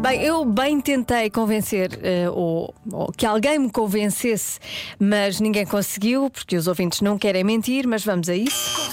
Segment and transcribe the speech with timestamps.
[0.00, 4.60] Bem, eu bem tentei convencer, uh, ou, ou, que alguém me convencesse,
[4.98, 8.90] mas ninguém conseguiu, porque os ouvintes não querem mentir, mas vamos a isso.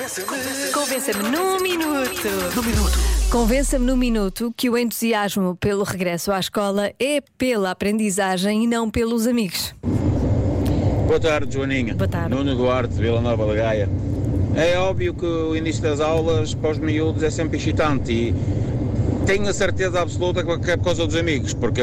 [0.74, 2.28] Convença-me num minuto.
[2.56, 2.98] Num minuto.
[3.30, 8.90] Convença-me num minuto que o entusiasmo pelo regresso à escola é pela aprendizagem e não
[8.90, 9.76] pelos amigos.
[11.08, 11.94] Boa tarde, Joaninha.
[11.94, 12.30] Boa tarde.
[12.30, 13.90] Nuno Duarte, Vila Nova da Gaia.
[14.56, 18.36] É óbvio que o início das aulas para os miúdos é sempre excitante e
[19.26, 21.82] tenho a certeza absoluta que é por causa dos amigos, porque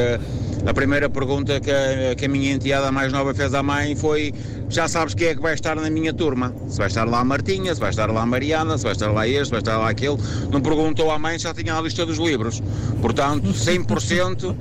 [0.64, 4.32] a primeira pergunta que a, que a minha enteada mais nova fez à mãe foi:
[4.68, 6.54] Já sabes quem é que vai estar na minha turma?
[6.68, 9.11] Se vai estar lá a Martinha, se vai estar lá a Mariana, se vai estar
[9.11, 10.17] lá este, se vai estar lá aquele.
[10.50, 12.62] Não perguntou à mãe já tinha a lista dos livros.
[13.00, 14.56] Portanto, 100%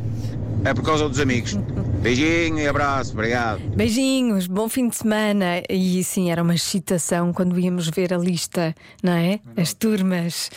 [0.66, 1.56] é por causa dos amigos.
[2.02, 3.62] Beijinho e abraço, obrigado.
[3.76, 5.62] Beijinhos, bom fim de semana.
[5.70, 9.40] E sim, era uma excitação quando íamos ver a lista, não é?
[9.56, 10.50] As turmas.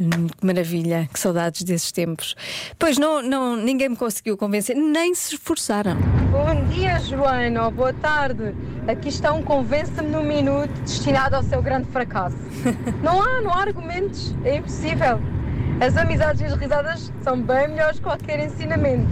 [0.00, 2.36] Hum, que maravilha, que saudades desses tempos.
[2.78, 5.96] Pois não, não, ninguém me conseguiu convencer, nem se esforçaram.
[6.30, 8.54] Bom dia, Joana, boa tarde.
[8.86, 12.36] Aqui está um convença-me no minuto destinado ao seu grande fracasso.
[13.02, 15.20] não há, não há argumentos, é impossível.
[15.80, 19.08] As amizades e as risadas são bem melhores que qualquer ensinamento.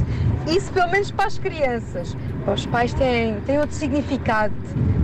[0.47, 2.16] Isso pelo menos para as crianças.
[2.44, 4.55] Para os pais têm, têm outro significado.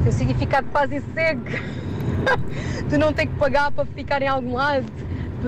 [0.04, 1.42] Tem o significado de paz e cego.
[2.88, 4.86] de não ter que pagar para ficar em algum lado.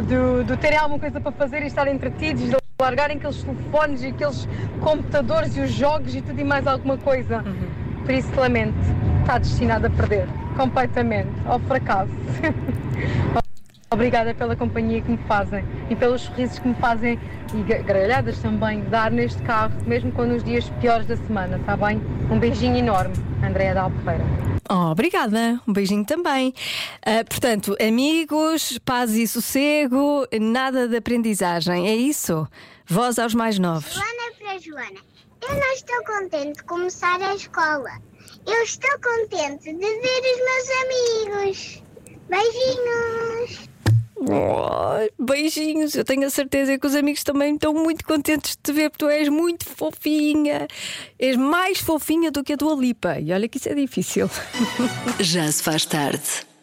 [0.02, 2.50] De, de terem alguma coisa para fazer e estar entretidos.
[2.50, 4.48] De largarem aqueles telefones e aqueles
[4.80, 7.38] computadores e os jogos e tudo e mais alguma coisa.
[7.38, 8.02] Uhum.
[8.04, 8.78] Por isso, lamento.
[9.20, 10.26] Está destinado a perder.
[10.56, 11.30] Completamente.
[11.46, 12.12] Ao fracasso.
[13.94, 17.16] Obrigada pela companhia que me fazem e pelos sorrisos que me fazem
[17.54, 22.02] e gargalhadas também dar neste carro, mesmo quando nos dias piores da semana, está bem?
[22.28, 24.24] Um beijinho enorme, Andréa da Albufeira.
[24.68, 26.52] Oh, obrigada, um beijinho também.
[27.06, 32.48] Uh, portanto, amigos, paz e sossego, nada de aprendizagem, é isso?
[32.84, 33.94] Voz aos mais novos.
[33.94, 35.00] Joana para Joana,
[35.48, 37.90] eu não estou contente de começar a escola.
[38.44, 41.82] Eu estou contente de ver os meus amigos.
[42.28, 43.73] Beijinhos!
[45.18, 48.90] Beijinhos, eu tenho a certeza que os amigos também estão muito contentes de te ver,
[48.90, 50.66] porque tu és muito fofinha.
[51.18, 53.18] És mais fofinha do que a tua Lipa.
[53.18, 54.30] E olha que isso é difícil.
[55.20, 56.53] Já se faz tarde